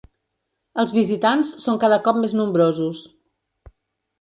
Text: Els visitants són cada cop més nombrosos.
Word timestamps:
Els 0.83 0.93
visitants 0.95 1.51
són 1.65 1.79
cada 1.83 1.99
cop 2.09 2.17
més 2.25 2.33
nombrosos. 2.41 3.05